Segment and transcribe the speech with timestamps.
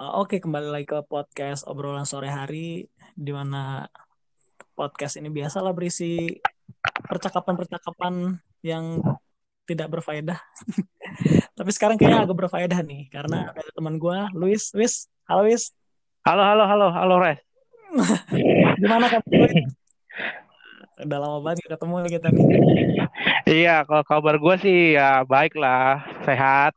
[0.00, 3.84] Uh, Oke, kembali lagi ke podcast obrolan sore hari, di mana
[4.72, 6.40] podcast ini biasalah berisi
[7.04, 8.32] percakapan-percakapan
[8.64, 9.04] yang
[9.68, 10.40] tidak berfaedah.
[11.60, 14.72] Tapi sekarang kayaknya agak berfaedah nih, karena ada teman gue, Luis.
[14.72, 15.76] Luis, halo Luis.
[16.24, 17.44] Halo, halo, halo, halo, Res.
[18.80, 19.68] Gimana Luis?
[21.04, 22.46] Udah lama banget nggak ketemu kita nih.
[23.52, 26.72] Iya, kalau kabar gue sih ya baik lah, sehat.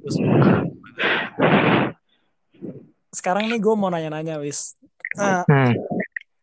[0.00, 0.16] Terus,
[3.08, 4.76] sekarang nih gue mau nanya-nanya, Wis.
[5.14, 5.74] Nah, Hmm.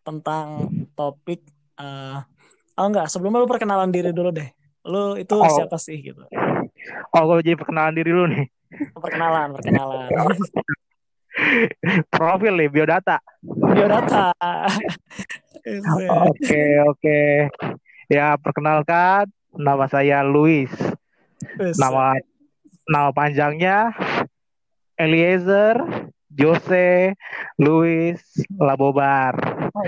[0.06, 1.42] tentang topik
[1.76, 2.18] eh
[2.78, 4.48] oh enggak sebelumnya lu perkenalan diri dulu deh
[4.86, 5.50] lu itu Oh.
[5.50, 6.22] siapa sih gitu
[7.10, 8.46] Oh, gue jadi perkenalan diri lu nih.
[8.94, 10.14] perkenalan perkenalan
[12.14, 13.18] Profil nih, biodata.
[13.44, 14.32] biodata
[16.30, 17.20] Oke, oke.
[18.06, 20.70] Ya, perkenalkan, nama saya Luis.
[21.58, 22.14] Nama
[22.86, 23.90] nama panjangnya
[24.96, 25.82] Eliezer
[26.34, 27.14] Jose
[27.62, 28.22] Luis
[28.58, 29.36] Labobar.
[29.76, 29.86] Oh,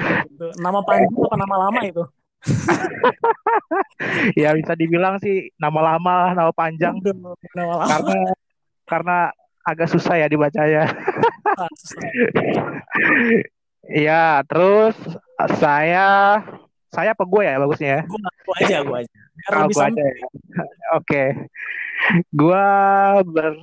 [0.60, 2.04] nama panjang apa nama lama itu
[4.42, 7.02] Ya bisa dibilang sih nama lama, nama panjang
[7.56, 8.20] nama lama karena
[8.88, 9.18] karena
[9.68, 10.88] agak susah ya dibacanya.
[11.76, 12.02] susah.
[13.88, 14.96] Iya, terus
[15.60, 16.40] saya
[16.92, 18.02] saya apa gue ya bagusnya ya?
[18.08, 20.28] gua, gua aja gua aja biar Ah, santai aja ya.
[21.00, 21.24] Oke.
[22.32, 22.66] Gua
[23.28, 23.54] ber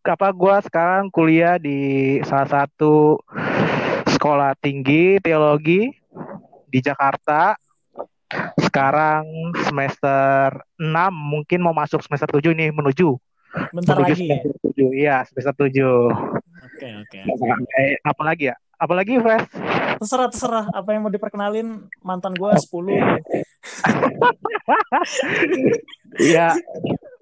[0.00, 3.20] apa gua sekarang kuliah di salah satu
[4.08, 5.92] sekolah tinggi teologi
[6.66, 7.56] di Jakarta.
[8.62, 9.26] Sekarang
[9.66, 13.18] semester 6, mungkin mau masuk semester 7 nih menuju
[13.74, 14.94] bentar menuju lagi ya semester 7.
[14.94, 16.14] Iya, semester 7.
[16.70, 17.18] oke oke
[17.74, 18.56] Eh, apa lagi ya?
[18.80, 19.44] Apa lagi, Fresh?
[20.00, 22.70] terserah terserah apa yang mau diperkenalin mantan gua 10
[26.16, 26.56] Iya,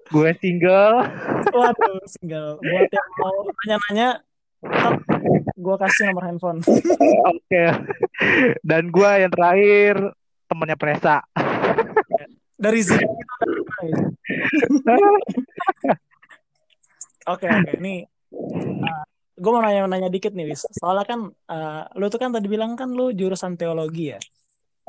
[0.09, 1.05] gue single.
[1.53, 4.09] waduh single buat yang mau nanya-nanya
[5.55, 6.59] gua kasih nomor handphone
[7.31, 7.63] Oke.
[8.59, 9.95] Dan gue yang terakhir
[10.49, 11.23] temennya Presa.
[12.59, 13.07] dari sini
[17.29, 18.03] Oke oke ini
[19.39, 20.67] gue mau nanya-nanya dikit nih Wis.
[20.75, 24.19] Soalnya kan eh, lu tuh kan tadi bilang kan lu jurusan teologi ya.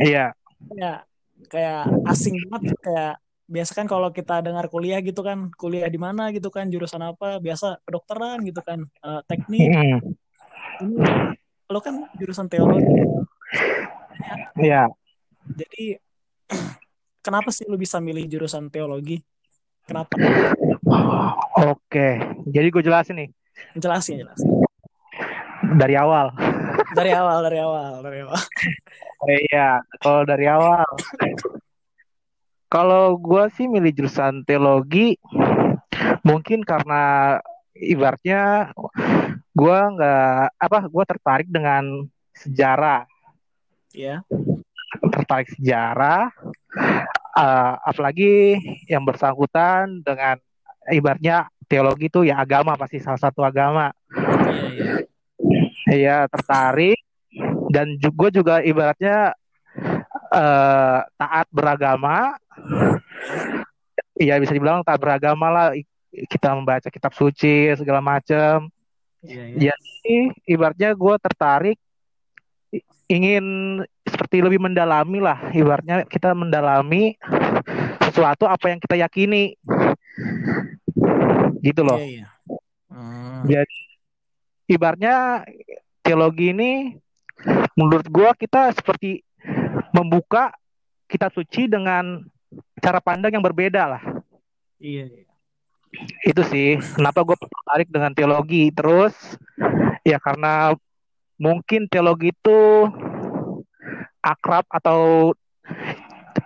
[0.02, 0.26] Iya.
[0.74, 1.06] Ya
[1.46, 3.14] kayak asing banget kayak
[3.50, 7.42] biasa kan kalau kita dengar kuliah gitu kan kuliah di mana gitu kan jurusan apa
[7.42, 9.98] biasa kedokteran gitu kan eh, teknik Hmm,
[10.86, 11.02] ini
[11.66, 12.86] lu kan jurusan teologi
[14.56, 14.86] Iya.
[15.50, 15.98] jadi
[17.26, 19.18] kenapa sih lu bisa milih jurusan teologi
[19.84, 20.14] kenapa
[21.60, 22.16] Oke.
[22.48, 23.28] Jadi gue jelasin nih
[23.76, 24.40] jelasin jelas
[25.76, 26.32] dari awal.
[26.96, 28.40] dari awal dari awal dari awal
[29.28, 29.84] Iya.
[30.00, 30.86] Kalau dari awal.
[32.70, 35.18] Kalau gue sih milih jurusan teologi,
[36.22, 37.36] mungkin karena
[37.74, 38.70] ibaratnya
[39.50, 43.10] gue nggak apa gue tertarik dengan sejarah.
[43.90, 44.22] Ya
[45.10, 46.30] tertarik sejarah
[47.38, 48.58] eh, apalagi
[48.90, 50.36] yang bersangkutan dengan
[50.90, 53.94] ibaratnya teologi itu ya agama pasti salah satu agama.
[54.50, 54.92] Iya iya.
[55.90, 56.98] Iya tertarik.
[57.70, 59.38] Dan juga juga ibaratnya
[60.34, 62.34] eh, taat beragama
[64.20, 65.68] Iya bisa dibilang taat beragama lah.
[66.10, 68.68] Kita membaca kitab suci segala macam
[69.20, 69.56] iya iya.
[69.72, 71.78] Jadi ibaratnya gue tertarik
[73.10, 73.44] ingin
[74.06, 75.50] seperti lebih mendalami lah.
[75.52, 77.14] Ibaratnya kita mendalami
[78.10, 79.54] sesuatu apa yang kita yakini.
[81.60, 82.00] Gitu loh.
[82.00, 82.28] Iya iya.
[82.90, 83.46] Hmm.
[83.46, 83.80] jadi
[84.66, 85.46] ibaratnya
[86.02, 86.98] teologi ini
[87.78, 89.22] menurut gua kita seperti
[89.94, 90.50] membuka
[91.06, 92.26] kitab suci dengan
[92.80, 94.02] cara pandang yang berbeda lah.
[94.80, 95.30] Iya iya.
[96.24, 96.78] Itu sih.
[96.96, 98.70] Kenapa gue tertarik dengan teologi?
[98.72, 99.14] Terus
[100.06, 100.72] ya karena
[101.36, 102.60] mungkin teologi itu
[104.20, 105.32] akrab atau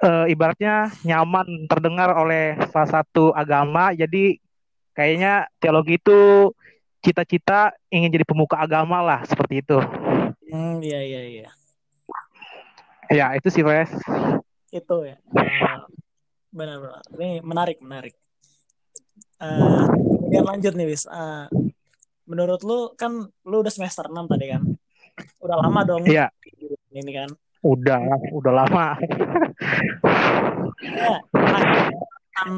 [0.03, 3.93] eh, ibaratnya nyaman terdengar oleh salah satu agama.
[3.93, 4.39] Jadi
[4.97, 6.51] kayaknya teologi itu
[7.05, 9.77] cita-cita ingin jadi pemuka agama lah seperti itu.
[10.49, 11.49] Hmm, iya iya iya.
[13.13, 13.93] Ya itu sih Wes.
[14.73, 15.21] Itu ya.
[15.37, 15.77] Eh,
[16.55, 17.03] benar-benar.
[17.19, 18.15] Ini menarik menarik.
[19.43, 21.05] Eh, kemudian lanjut nih wis.
[21.11, 21.47] Eh,
[22.31, 23.11] menurut lu kan
[23.45, 24.63] lu udah semester 6 tadi kan?
[25.43, 26.31] Udah lama dong Iya.
[26.95, 27.31] ini kan?
[27.67, 27.99] Udah
[28.31, 28.87] udah lama.
[30.81, 31.19] Ya
[32.35, 32.51] kan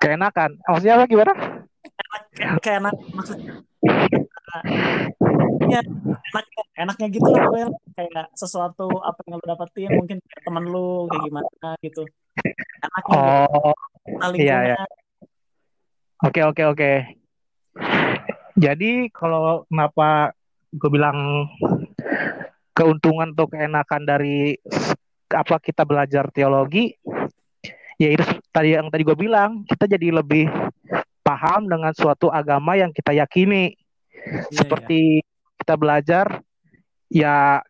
[0.00, 0.50] keenakan.
[0.68, 1.32] Maksudnya apa gimana?
[2.64, 3.54] Enak maksudnya.
[5.70, 7.70] Ya enaknya enaknya gitu lah.
[7.94, 12.04] Kayak sesuatu apa yang lu dapetin mungkin kayak temen lu kayak gimana gitu
[12.82, 13.14] enaknya gitu.
[13.14, 14.78] oh iya, iya.
[16.24, 16.92] Oke oke oke.
[18.54, 20.32] Jadi kalau kenapa
[20.70, 21.50] gue bilang
[22.74, 24.54] keuntungan atau keenakan dari
[25.30, 26.94] apa kita belajar teologi,
[27.98, 28.24] ya itu
[28.54, 30.46] tadi yang tadi gue bilang kita jadi lebih
[31.26, 33.74] paham dengan suatu agama yang kita yakini.
[34.24, 35.20] Iya, Seperti
[35.60, 36.40] kita belajar,
[37.12, 37.60] ya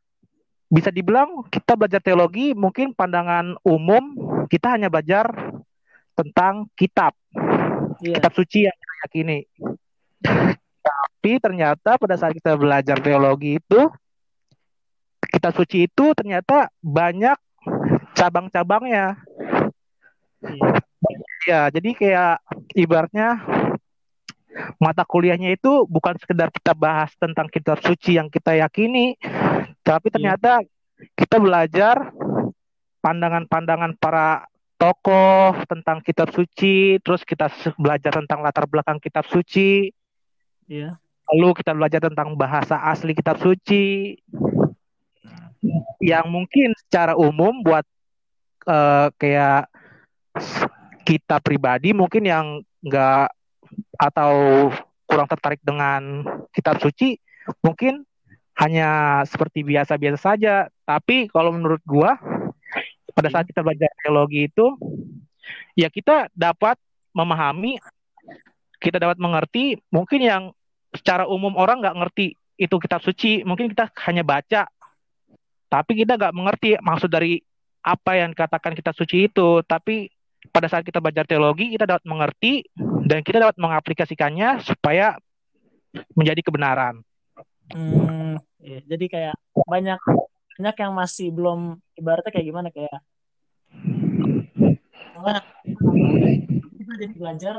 [0.69, 4.17] bisa dibilang kita belajar teologi mungkin pandangan umum
[4.49, 5.29] kita hanya belajar
[6.15, 7.13] tentang kitab
[8.01, 8.17] iya.
[8.19, 9.39] kitab suci yang kita yakini.
[10.85, 13.81] Tapi ternyata pada saat kita belajar teologi itu,
[15.33, 17.37] kitab suci itu ternyata banyak
[18.17, 19.17] cabang-cabangnya.
[20.45, 20.69] Iya.
[21.45, 22.37] Ya, jadi kayak
[22.73, 23.37] ibaratnya
[24.81, 29.21] mata kuliahnya itu bukan sekedar kita bahas tentang kitab suci yang kita yakini,
[29.85, 30.65] tapi ternyata
[31.13, 32.09] kita belajar
[33.05, 34.49] pandangan-pandangan para
[34.81, 39.93] tokoh tentang kitab suci, terus kita belajar tentang latar belakang kitab suci,
[40.65, 40.97] Iya.
[41.29, 44.17] lalu kita belajar tentang bahasa asli kitab suci,
[46.01, 47.85] yang mungkin secara umum buat
[48.65, 49.69] eh, kayak
[51.05, 52.47] kita pribadi mungkin yang
[52.81, 53.29] nggak
[54.01, 54.33] atau
[55.05, 56.25] kurang tertarik dengan
[56.57, 57.21] kitab suci,
[57.61, 58.09] mungkin
[58.55, 60.71] hanya seperti biasa-biasa saja.
[60.87, 62.19] Tapi kalau menurut gua,
[63.15, 64.67] pada saat kita belajar teologi itu,
[65.75, 66.79] ya kita dapat
[67.15, 67.79] memahami,
[68.79, 70.43] kita dapat mengerti, mungkin yang
[70.95, 74.71] secara umum orang nggak ngerti itu kitab suci, mungkin kita hanya baca,
[75.67, 77.43] tapi kita nggak mengerti maksud dari
[77.83, 79.61] apa yang dikatakan kitab suci itu.
[79.67, 80.07] Tapi
[80.55, 82.63] pada saat kita belajar teologi, kita dapat mengerti
[83.11, 85.19] dan kita dapat mengaplikasikannya supaya
[86.15, 87.03] menjadi kebenaran.
[87.73, 88.81] Hmm, iya.
[88.85, 90.01] Jadi kayak banyak
[90.55, 93.01] banyak yang masih belum ibaratnya kayak gimana kayak
[96.77, 97.55] kita jadi belajar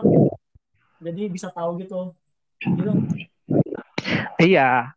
[1.01, 2.13] jadi bisa tahu gitu.
[2.61, 2.91] Gitu.
[4.39, 4.95] Iya.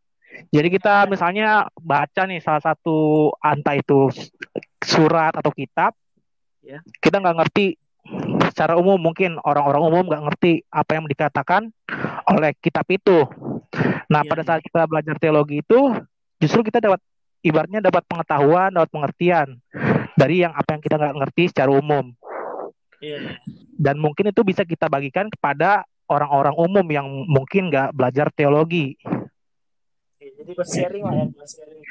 [0.54, 4.12] Jadi kita misalnya baca nih salah satu entah itu
[4.84, 5.92] surat atau kitab,
[6.62, 6.84] Ya.
[7.00, 7.80] kita nggak ngerti
[8.48, 11.62] secara umum mungkin orang-orang umum nggak ngerti apa yang dikatakan
[12.32, 13.28] oleh kitab itu.
[14.08, 14.48] Nah, Iya, pada iya.
[14.48, 15.80] saat kita belajar teologi itu,
[16.40, 17.00] justru kita dapat
[17.44, 19.48] ibaratnya dapat pengetahuan, dapat pengertian
[20.16, 22.10] dari yang apa yang kita nggak ngerti secara umum.
[22.98, 23.38] Iya.
[23.78, 28.96] Dan mungkin itu bisa kita bagikan kepada orang-orang umum yang mungkin nggak belajar teologi.
[30.18, 31.82] Iya, Jadi buat sharing lah ya, buat sharing.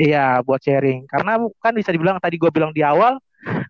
[0.00, 1.00] Iya, buat sharing.
[1.08, 1.32] Karena
[1.62, 3.16] kan bisa dibilang tadi gue bilang di awal,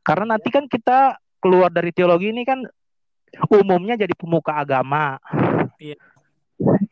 [0.03, 2.63] karena nanti kan kita keluar dari teologi ini kan
[3.51, 5.17] umumnya jadi pemuka agama.
[5.81, 5.97] Iya.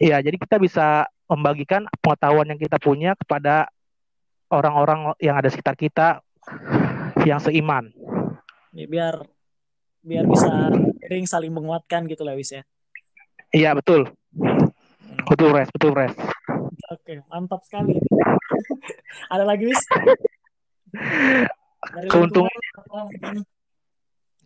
[0.01, 3.69] Iya, jadi kita bisa membagikan pengetahuan yang kita punya kepada
[4.49, 6.25] orang-orang yang ada sekitar kita
[7.29, 7.93] yang seiman.
[8.73, 9.29] Ya, biar
[10.01, 10.73] biar bisa
[11.05, 12.63] sharing saling menguatkan gitu lah Wis ya.
[13.53, 14.09] Iya, betul.
[15.29, 15.69] Betul, Res.
[15.69, 16.17] Betul, Res.
[16.89, 18.01] Oke, mantap sekali.
[19.33, 19.83] Ada lagi Wis?
[22.13, 22.49] Keuntungan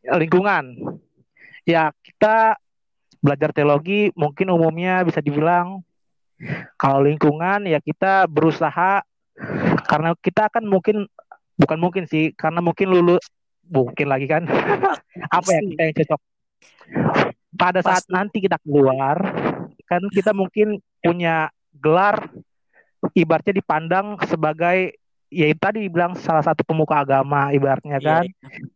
[0.07, 0.79] lingkungan.
[1.63, 2.59] Ya, kita
[3.23, 5.87] belajar teologi mungkin umumnya bisa dibilang
[6.75, 9.07] kalau lingkungan ya kita berusaha
[9.87, 11.07] karena kita akan mungkin
[11.55, 13.23] bukan mungkin sih karena mungkin lulus
[13.71, 14.43] mungkin lagi kan
[15.39, 16.21] apa ya kita yang cocok
[17.55, 18.13] pada saat Pasti.
[18.13, 19.23] nanti kita keluar
[19.87, 21.47] kan kita mungkin punya
[21.79, 22.27] gelar
[23.15, 24.99] ibaratnya dipandang sebagai
[25.33, 28.25] ya itu tadi dibilang salah satu pemuka agama ibaratnya Iya, kan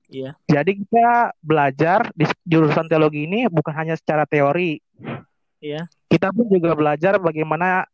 [0.08, 0.30] Iya.
[0.48, 1.08] jadi kita
[1.44, 4.80] belajar di jurusan teologi ini bukan hanya secara teori.
[5.60, 5.84] Iya.
[6.08, 7.84] Kita pun juga belajar bagaimana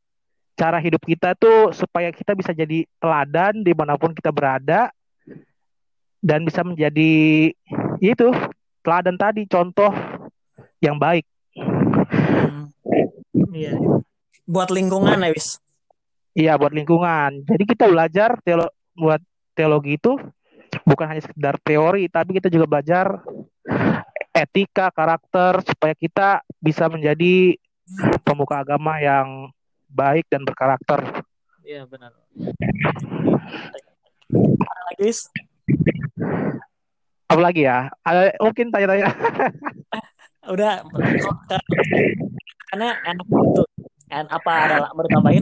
[0.55, 4.93] cara hidup kita tuh supaya kita bisa jadi teladan di mana pun kita berada
[6.23, 7.51] dan bisa menjadi
[7.99, 8.31] ya itu
[8.87, 9.91] teladan tadi contoh
[10.79, 11.27] yang baik.
[11.59, 12.71] Hmm.
[13.51, 13.75] Iya.
[14.47, 15.59] Buat lingkungan ya Wis.
[16.33, 17.45] Iya buat lingkungan.
[17.45, 19.21] Jadi kita belajar teolo buat
[19.53, 20.17] teologi itu
[20.89, 23.21] bukan hanya sekedar teori, tapi kita juga belajar
[24.33, 27.61] etika, karakter supaya kita bisa menjadi
[28.25, 29.53] pemuka agama yang
[29.93, 31.05] baik dan berkarakter.
[31.61, 32.17] Iya benar.
[34.65, 35.29] Ada lagi Wis?
[37.29, 37.93] Apalagi ya?
[38.01, 39.13] Ada mungkin tanya-tanya.
[40.53, 40.83] Udah
[42.73, 43.63] karena enak gitu.
[44.09, 45.33] And apa ada mau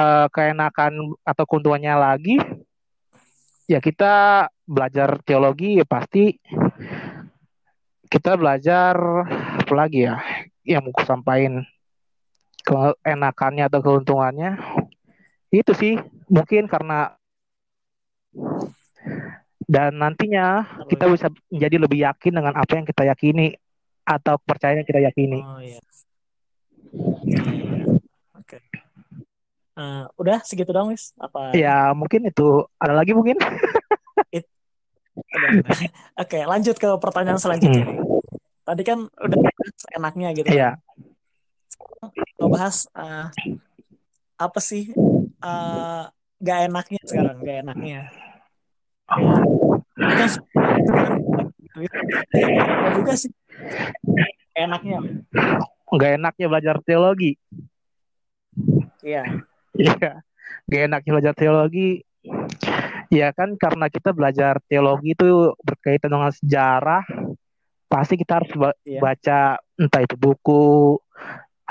[0.00, 2.36] eh, keenakan atau keuntungannya lagi
[3.68, 6.34] ya kita belajar teologi ya pasti
[8.10, 8.98] kita belajar
[9.60, 10.18] apa lagi ya
[10.66, 11.62] yang mau sampaikan
[12.66, 14.58] keenakannya atau keuntungannya
[15.54, 15.94] itu sih
[16.26, 17.14] mungkin karena
[19.70, 23.54] dan nantinya kita bisa menjadi lebih yakin dengan apa yang kita yakini
[24.02, 25.38] atau kepercayaan yang kita yakini.
[25.38, 25.62] Oh.
[25.62, 25.80] Iya, iya.
[28.34, 28.58] Oke.
[29.80, 31.16] Eh, udah segitu dong, Wis?
[31.16, 31.56] Apa?
[31.56, 33.40] Ya mungkin itu ada lagi mungkin.
[35.20, 35.60] Udah.
[36.22, 37.86] Oke, lanjut ke pertanyaan selanjutnya.
[37.88, 38.04] Hmm.
[38.62, 40.48] Tadi kan udah bahas enaknya gitu.
[40.52, 40.70] Iya.
[42.38, 43.26] Ngebahas eh,
[44.40, 44.92] apa sih
[45.40, 46.02] eh,
[46.40, 48.00] gak enaknya sekarang, gak enaknya.
[52.30, 53.32] Kan juga sih
[54.54, 54.98] enaknya.
[55.90, 57.34] Nggak enaknya belajar teologi.
[59.02, 59.49] Iya.
[59.80, 60.20] Iya.
[60.68, 62.04] Nggak enaknya belajar teologi.
[63.10, 67.02] Ya kan karena kita belajar teologi itu berkaitan dengan sejarah,
[67.90, 69.00] pasti kita harus ba- Iya.
[69.02, 69.40] baca
[69.80, 71.00] entah itu buku,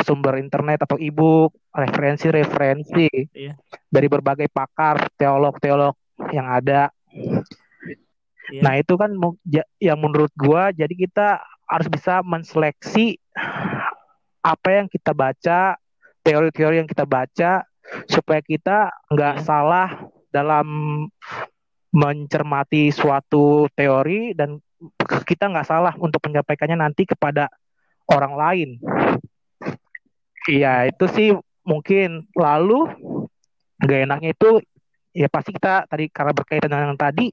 [0.04, 3.56] sumber internet atau e-book, referensi-referensi Iya.
[3.88, 5.96] dari berbagai pakar, teolog-teolog
[6.36, 6.92] yang ada.
[8.50, 8.62] Iya.
[8.66, 9.14] Nah, itu kan
[9.80, 11.40] yang menurut gua jadi kita
[11.70, 13.22] harus bisa menseleksi
[14.42, 15.78] apa yang kita baca,
[16.26, 17.64] teori-teori yang kita baca
[18.10, 19.46] supaya kita nggak Iya.
[19.46, 19.88] salah
[20.30, 20.68] dalam
[21.90, 24.62] mencermati suatu teori dan
[25.26, 27.50] kita nggak salah untuk menyampaikannya nanti kepada
[28.10, 28.70] orang lain.
[30.50, 31.30] Iya, itu sih
[31.66, 32.90] mungkin lalu
[33.80, 34.64] gak enaknya itu
[35.14, 37.30] ya pasti kita tadi karena berkaitan dengan yang tadi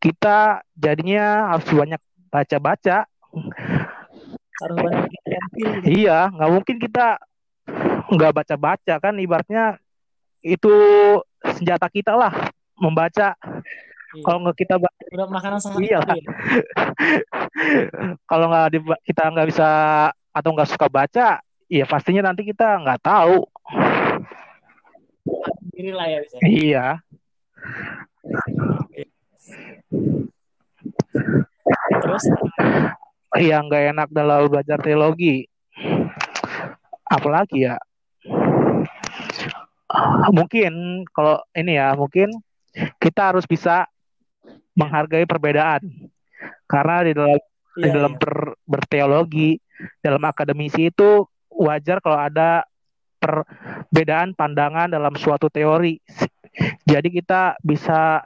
[0.00, 2.00] kita jadinya harus banyak
[2.32, 3.04] baca-baca.
[4.60, 5.68] Harus banyak empil.
[5.84, 7.20] Iya, nggak mungkin kita
[8.10, 9.78] nggak baca-baca kan ibaratnya
[10.42, 10.72] itu
[11.56, 12.32] senjata kita lah
[12.80, 13.36] membaca.
[14.10, 14.22] Iya.
[14.26, 14.74] Kalau nggak kita
[15.14, 16.02] Udah makanan sehari Iya.
[16.02, 16.14] ya.
[18.30, 18.66] kalau nggak
[19.06, 19.68] kita nggak bisa
[20.34, 21.28] atau nggak suka baca,
[21.70, 23.46] ya pastinya nanti kita nggak tahu.
[25.80, 26.36] Lah ya bisa.
[26.44, 26.86] Iya,
[32.00, 32.24] Terus
[33.38, 35.46] yang nggak enak dalam belajar teologi.
[37.06, 37.78] Apalagi ya?
[40.30, 42.30] Mungkin kalau ini ya, mungkin
[43.02, 43.86] kita harus bisa
[44.78, 45.82] menghargai perbedaan.
[46.70, 47.38] Karena di dalam
[47.80, 48.20] di iya, dalam iya.
[48.20, 49.50] ber- berteologi,
[50.02, 52.64] dalam akademisi itu wajar kalau ada
[53.20, 56.00] perbedaan pandangan dalam suatu teori.
[56.88, 58.24] Jadi kita bisa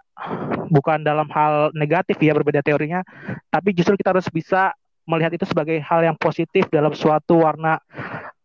[0.70, 3.02] bukan dalam hal negatif ya berbeda teorinya,
[3.50, 4.72] tapi justru kita harus bisa
[5.04, 7.76] melihat itu sebagai hal yang positif dalam suatu warna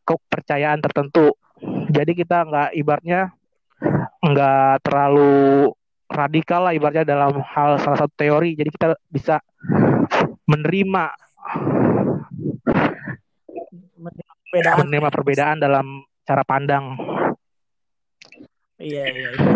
[0.03, 1.31] kepercayaan tertentu.
[1.89, 3.33] Jadi kita nggak ibaratnya
[4.21, 5.73] nggak terlalu
[6.09, 8.53] radikal lah ibaratnya dalam hal salah satu teori.
[8.53, 9.41] Jadi kita bisa
[10.45, 11.05] menerima
[14.49, 14.77] Perbedaan.
[14.81, 16.97] menerima perbedaan dalam cara pandang.
[18.81, 19.49] Iya, iya itu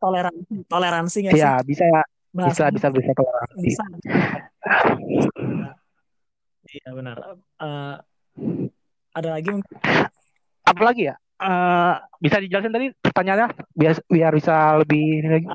[0.00, 1.34] toleransi, toleransi nggak?
[1.36, 3.64] Ya bisa ya, bisa bisa bisa toleransi.
[3.68, 3.84] bisa.
[6.64, 7.16] Iya benar.
[7.60, 7.96] Eh,
[9.12, 9.76] ada lagi mungkin?
[10.74, 11.14] Apalagi ya?
[11.34, 15.46] Eh, bisa dijelasin tadi pertanyaannya biar biar bisa lebih ini lagi.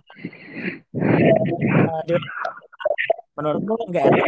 [0.96, 2.30] Eh, di-
[3.36, 4.26] menurut lu nggak enak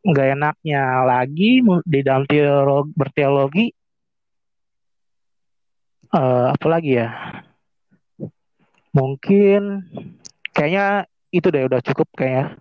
[0.00, 0.28] nggak apa?
[0.36, 3.66] Enaknya lagi di dalam teologi, berteologi
[6.10, 7.08] eh apa lagi ya?
[8.90, 9.86] Mungkin
[10.50, 12.58] kayaknya itu deh udah cukup kayaknya.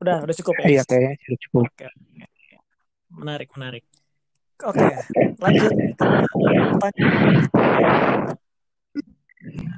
[0.00, 0.66] Udah, udah cukup ya.
[0.66, 1.64] Iya kayaknya sudah cukup.
[1.70, 1.88] Oke.
[3.10, 3.84] Menarik, menarik.
[4.60, 4.86] Oke,
[5.40, 6.06] lanjut ke
[6.76, 7.12] pertanyaan.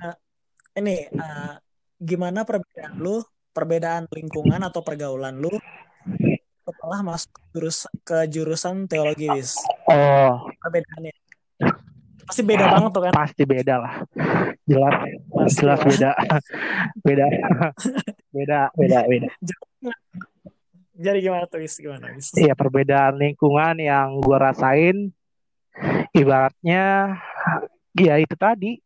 [0.02, 0.16] Eh,
[0.82, 1.54] ini eh,
[2.02, 3.22] gimana perbedaan lu,
[3.54, 5.54] perbedaan lingkungan atau pergaulan lu
[6.62, 9.54] setelah masuk jurus ke jurusan teologi wis?
[9.86, 11.14] Oh, Perbedaannya
[12.22, 13.12] pasti beda banget tuh kan?
[13.12, 13.94] pasti beda lah.
[14.66, 14.94] Jelas,
[15.30, 15.90] Pasti jelas lah.
[15.94, 16.10] beda.
[17.06, 17.26] beda.
[18.32, 19.28] beda, beda, beda.
[21.02, 21.74] Jadi gimana tuh wis?
[21.82, 22.30] Gimana wis?
[22.38, 25.10] Iya, perbedaan lingkungan yang gua rasain
[26.14, 27.16] ibaratnya
[27.96, 28.78] ya itu tadi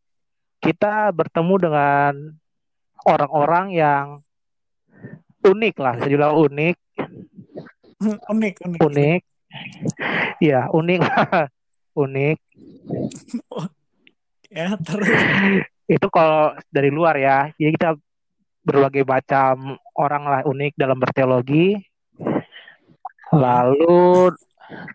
[0.57, 2.13] kita bertemu dengan
[3.05, 4.05] orang-orang yang
[5.45, 6.75] unik lah, bisa dibilang unik,
[8.03, 8.79] unik, unik.
[8.81, 9.21] unik.
[10.43, 11.01] Iya, unik.
[12.03, 12.37] unik.
[14.47, 15.11] Ya, terus.
[15.91, 17.51] Itu kalau dari luar ya.
[17.59, 17.99] Jadi kita
[18.63, 21.75] berbagai macam orang lah unik dalam berteologi.
[23.33, 24.31] Lalu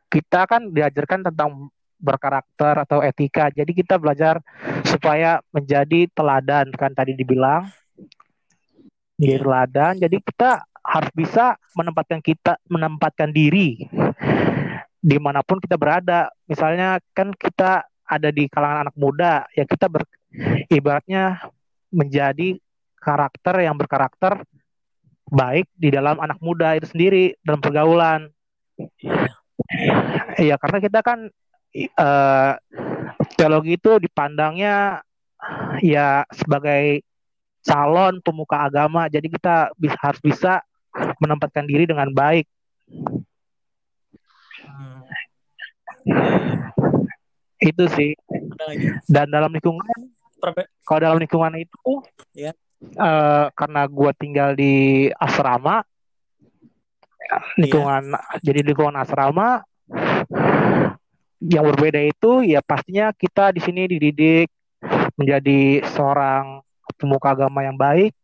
[0.09, 1.73] kita kan diajarkan tentang
[2.03, 3.49] berkarakter atau etika.
[3.55, 4.43] Jadi kita belajar
[4.83, 7.71] supaya menjadi teladan kan tadi dibilang.
[9.17, 9.95] Jadi teladan.
[10.03, 13.87] Jadi kita harus bisa menempatkan kita menempatkan diri
[15.03, 16.31] di mana pun kita berada.
[16.51, 20.05] Misalnya kan kita ada di kalangan anak muda, ya kita ber,
[20.69, 21.41] ibaratnya
[21.89, 22.61] menjadi
[23.01, 24.45] karakter yang berkarakter
[25.33, 28.29] baik di dalam anak muda itu sendiri dalam pergaulan.
[30.37, 30.61] Iya.
[30.61, 31.33] Karena kita kan
[31.97, 32.53] uh,
[33.41, 35.01] teologi itu dipandangnya
[35.81, 37.01] ya sebagai
[37.63, 40.53] calon pemuka agama, jadi kita bisa, harus bisa
[41.23, 42.47] menempatkan diri dengan baik.
[44.67, 45.01] Hmm.
[47.63, 48.19] Itu sih.
[49.07, 50.11] Dan dalam lingkungan,
[50.83, 52.03] kalau dalam lingkungan itu,
[52.35, 52.51] ya.
[52.99, 55.83] Uh, karena gue tinggal di asrama,
[57.57, 58.21] lingkungan, ya.
[58.53, 59.63] jadi lingkungan asrama,
[61.43, 64.47] yang berbeda itu ya pastinya kita di sini dididik
[65.19, 66.63] menjadi seorang
[66.95, 68.15] pemuka agama yang baik.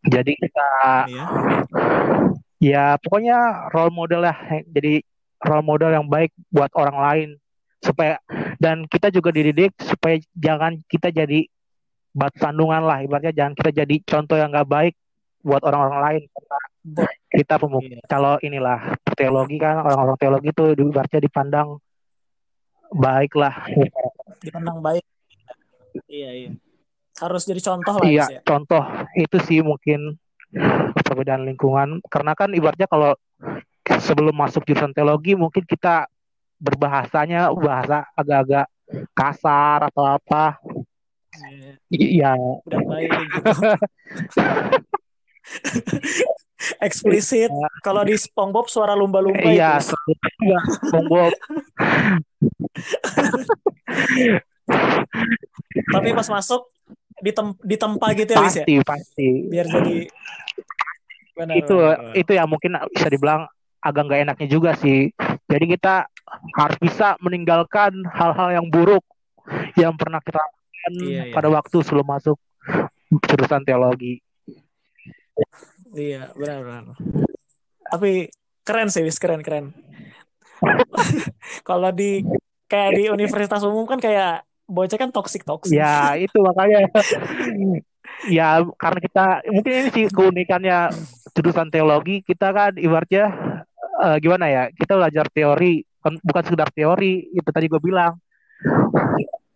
[0.00, 0.68] Jadi kita
[1.12, 1.26] iya.
[2.60, 4.36] ya pokoknya role model lah.
[4.68, 5.04] Jadi
[5.44, 7.28] role model yang baik buat orang lain
[7.80, 8.20] supaya
[8.60, 11.48] dan kita juga dididik supaya jangan kita jadi
[12.10, 14.94] bat sandungan lah ibaratnya jangan kita jadi contoh yang gak baik
[15.40, 16.22] buat orang-orang lain.
[17.30, 18.00] Kita pemuka iya.
[18.08, 21.68] kalau inilah teologi kan orang-orang teologi itu ibaratnya dipandang
[22.92, 23.54] baik lah.
[24.40, 25.04] Dipandang baik.
[26.08, 26.50] Iya iya.
[27.20, 28.40] Harus jadi contoh lah iya ya.
[28.44, 28.84] contoh.
[29.16, 30.16] Itu sih mungkin
[31.04, 32.04] perbedaan lingkungan.
[32.08, 33.16] Karena kan ibaratnya kalau
[34.00, 36.08] sebelum masuk jurusan teologi mungkin kita
[36.60, 38.66] berbahasanya bahasa agak-agak
[39.16, 40.60] kasar atau apa
[41.92, 42.34] iya
[42.66, 43.50] udah baik gitu
[46.80, 47.50] eksplisit.
[47.80, 51.32] Kalau di SpongeBob suara lumba-lumba Iya, SpongeBob.
[55.90, 56.70] Tapi pas masuk
[57.20, 58.84] ditem ditempa gitu ya, Pasti, ya?
[58.84, 59.28] pasti.
[59.48, 59.96] Biar jadi
[61.36, 62.12] benar, itu benar.
[62.16, 63.48] itu ya mungkin bisa dibilang
[63.80, 65.08] agak nggak enaknya juga sih.
[65.48, 66.06] Jadi kita
[66.54, 69.02] harus bisa meninggalkan hal-hal yang buruk
[69.74, 70.38] yang pernah kita
[70.88, 71.34] iya, iya.
[71.34, 72.38] pada waktu sebelum masuk
[73.10, 74.22] jurusan teologi.
[75.90, 76.94] Iya, benar-benar.
[77.90, 78.30] Tapi
[78.62, 79.74] keren sih, wis keren keren.
[81.68, 82.22] Kalau di
[82.70, 85.74] kayak di universitas umum kan kayak bocah kan toksik toksik.
[85.74, 86.86] Ya itu makanya.
[88.30, 90.92] ya karena kita mungkin ini sih keunikannya
[91.32, 93.32] jurusan teologi kita kan ibaratnya
[93.96, 98.14] uh, gimana ya kita belajar teori bukan sekedar teori itu tadi gue bilang.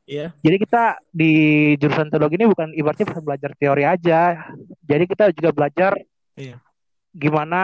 [0.04, 0.36] Iya.
[0.44, 1.32] Jadi kita di
[1.80, 4.52] jurusan teologi ini bukan ibaratnya belajar teori aja.
[4.84, 5.92] Jadi kita juga belajar
[6.34, 6.58] Iya.
[7.14, 7.62] Gimana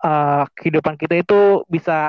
[0.00, 2.08] uh, kehidupan kita itu bisa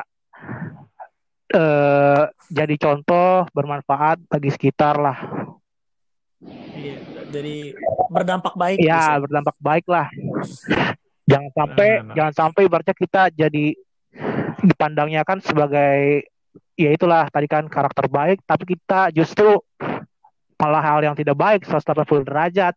[1.51, 5.19] uh, jadi contoh bermanfaat bagi sekitar lah.
[6.71, 7.75] Iya, jadi
[8.07, 8.79] berdampak baik.
[8.79, 9.21] Ya, bisa.
[9.27, 10.07] berdampak baik lah.
[11.27, 12.15] Jangan sampai nah, nah, nah.
[12.15, 13.65] jangan sampai ibaratnya kita jadi
[14.71, 16.25] dipandangnya kan sebagai
[16.79, 19.59] ya itulah tadi kan karakter baik tapi kita justru
[20.59, 22.75] malah hal yang tidak baik 180 derajat.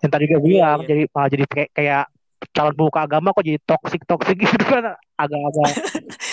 [0.00, 0.88] Yang tadi gue bilang iya, iya.
[0.88, 2.04] jadi malah jadi kayak kayak
[2.54, 5.72] calon pemuka agama kok jadi toksik toksik gitu kan agak-agak.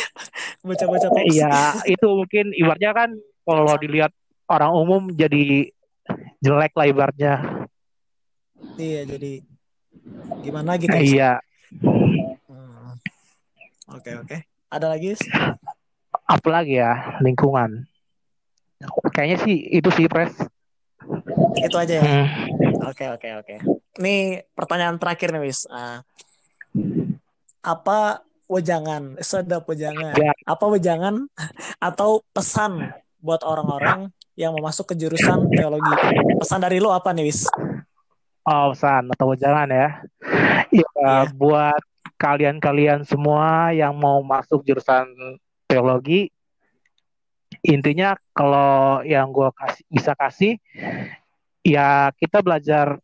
[0.67, 3.09] Baca-baca toksik iya itu mungkin ibaratnya kan
[3.45, 4.11] kalau dilihat
[4.47, 5.69] orang umum jadi
[6.39, 7.33] jelek lah ibaratnya.
[8.79, 9.43] Iya jadi
[10.45, 11.41] gimana gitu iya.
[11.81, 12.95] Hmm.
[13.91, 14.37] oke oke.
[14.71, 15.17] Ada lagi
[16.25, 17.85] apa lagi ya lingkungan
[19.13, 20.33] kayaknya sih itu sih pres
[21.61, 22.27] itu aja ya hmm.
[22.89, 23.55] oke oke oke
[23.95, 25.63] Nih pertanyaan terakhir nih, Wis.
[25.71, 26.03] Uh,
[27.63, 29.15] apa wejangan?
[29.23, 30.15] Sedap wejangan.
[30.19, 30.35] Ya.
[30.43, 31.31] Apa wejangan
[31.79, 32.91] atau pesan
[33.23, 35.95] buat orang-orang yang mau masuk ke jurusan teologi?
[36.43, 37.47] Pesan dari lo apa nih, Wis?
[38.45, 39.87] Oh, pesan atau wejangan ya.
[40.75, 41.13] Ya, ya.
[41.31, 41.79] buat
[42.19, 45.07] kalian-kalian semua yang mau masuk jurusan
[45.75, 46.31] teologi,
[47.67, 50.53] intinya kalau yang gue kasih bisa kasih
[51.65, 53.01] ya kita belajar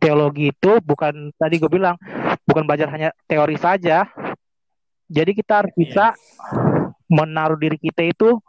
[0.00, 2.00] teologi itu bukan tadi gue bilang
[2.48, 4.08] bukan belajar hanya teori saja.
[5.12, 6.16] Jadi kita harus bisa
[7.12, 8.40] menaruh diri kita itu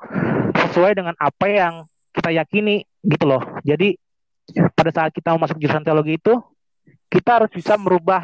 [0.56, 1.84] sesuai dengan apa yang
[2.16, 3.44] kita yakini gitu loh.
[3.68, 4.00] Jadi
[4.72, 6.40] pada saat kita mau masuk jurusan teologi itu
[7.12, 8.24] kita harus bisa merubah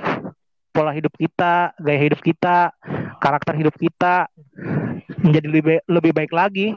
[0.72, 2.72] pola hidup kita, gaya hidup kita,
[3.20, 4.32] karakter hidup kita
[5.22, 6.74] menjadi lebih lebih baik lagi.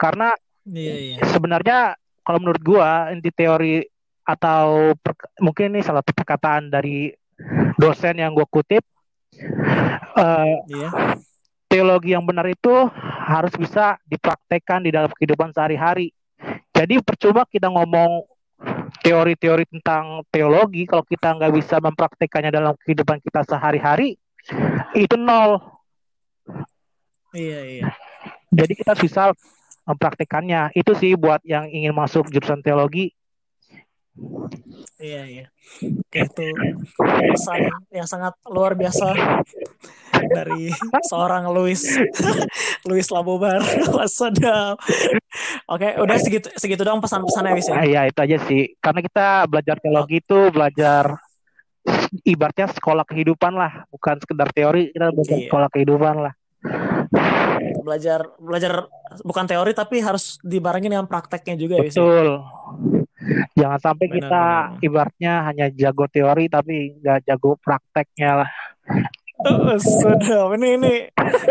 [0.00, 0.34] Karena
[0.66, 1.16] iya, iya.
[1.30, 1.94] sebenarnya
[2.26, 3.84] kalau menurut gua inti teori
[4.22, 7.10] atau per, mungkin ini salah perkataan dari
[7.74, 8.86] dosen yang gue kutip
[10.14, 11.18] uh, yeah.
[11.66, 12.70] teologi yang benar itu
[13.26, 16.14] harus bisa dipraktekkan di dalam kehidupan sehari-hari
[16.70, 18.26] jadi percuma kita ngomong
[19.02, 24.14] teori-teori tentang teologi kalau kita nggak bisa mempraktekannya dalam kehidupan kita sehari-hari
[24.96, 25.60] itu nol
[27.32, 27.86] iya iya
[28.52, 29.32] jadi kita bisa
[29.88, 33.10] mempraktekannya itu sih buat yang ingin masuk jurusan teologi
[35.00, 35.46] Iya iya.
[36.12, 36.46] Itu
[37.00, 39.16] pesan yang sangat luar biasa
[40.12, 40.68] dari
[41.08, 41.80] seorang Luis
[42.84, 43.64] Luis Labobar.
[44.12, 44.76] Sedap.
[45.64, 48.76] Oke, udah segitu segitu dong pesan-pesannya Wis iya itu aja sih.
[48.78, 51.16] Karena kita belajar teologi itu belajar
[52.22, 55.46] ibaratnya sekolah kehidupan lah, bukan sekedar teori, kita belajar Iya.
[55.48, 56.34] sekolah kehidupan lah.
[57.82, 58.72] Belajar belajar
[59.20, 61.90] bukan teori tapi harus dibarengin dengan prakteknya juga ya ya.
[61.90, 62.28] Betul.
[63.54, 64.82] Jangan sampai Benar, kita benar.
[64.82, 68.50] ibaratnya hanya jago teori tapi nggak jago prakteknya lah.
[69.42, 70.54] Oh, sedap.
[70.54, 70.92] Ini ini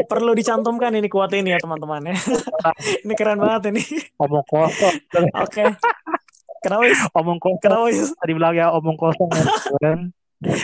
[0.08, 2.16] perlu dicantumkan ini kuat ini ya teman-teman ya.
[3.04, 3.84] ini keren banget ini.
[4.16, 4.96] Omong kosong,
[5.36, 5.76] Oke.
[6.62, 7.00] Kenapa Wis?
[7.12, 7.60] omong kosong.
[7.60, 7.92] Kenapa?
[7.92, 10.00] Tadi bilang ya omong kosong kan.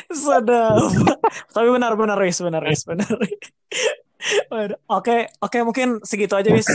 [0.09, 0.77] Sedap.
[1.55, 3.07] Tapi benar benar Wis, benar Wis, benar.
[4.51, 4.77] Waduh.
[4.89, 6.67] Oke, oke mungkin segitu aja Wis.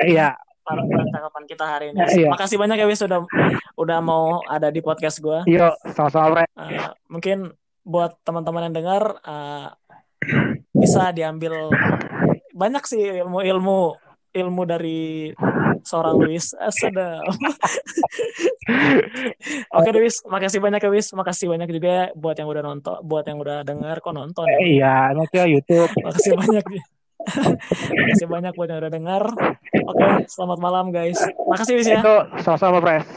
[0.00, 1.98] Iya, percakapan kita hari ini.
[2.00, 2.30] Iya.
[2.30, 3.26] Makasih banyak ya Wis sudah
[3.74, 5.42] udah mau ada di podcast gua.
[5.44, 6.46] yuk sama-sama.
[6.46, 7.50] Eh, mungkin
[7.84, 9.66] buat teman-teman yang dengar eh,
[10.72, 11.68] bisa diambil
[12.54, 13.98] banyak sih ilmu-ilmu
[14.34, 15.30] ilmu dari
[15.84, 16.56] seorang Luis.
[16.56, 17.24] Eh, sedap.
[19.76, 21.06] Oke Luis, makasih banyak ya Luis.
[21.12, 24.58] Makasih banyak juga ya buat yang udah nonton, buat yang udah dengar kok nonton ya.
[24.64, 25.92] Iya, nanti ya YouTube.
[26.04, 26.64] Makasih banyak.
[27.96, 29.24] makasih banyak buat yang udah dengar.
[29.88, 31.16] Oke, selamat malam guys.
[31.48, 32.04] Makasih Luis ya.
[32.04, 33.08] Itu sama-sama Pres.